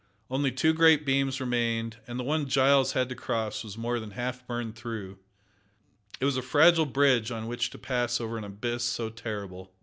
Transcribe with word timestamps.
Only 0.31 0.51
two 0.51 0.73
great 0.73 1.05
beams 1.05 1.39
remained, 1.39 1.97
and 2.07 2.19
the 2.19 2.23
one 2.23 2.47
Giles 2.47 2.93
had 2.93 3.07
to 3.09 3.13
cross 3.15 3.63
was 3.63 3.77
more 3.77 3.99
than 3.99 4.09
half 4.09 4.47
burned 4.47 4.75
through. 4.75 5.19
It 6.19 6.25
was 6.25 6.37
a 6.37 6.41
fragile 6.41 6.87
bridge 6.87 7.29
on 7.29 7.45
which 7.45 7.69
to 7.69 7.77
pass 7.77 8.19
over 8.19 8.35
an 8.35 8.43
abyss 8.43 8.83
so 8.83 9.11
terrible. 9.11 9.75